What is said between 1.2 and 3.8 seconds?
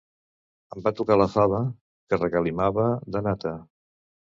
la fava, que regalimava de nata.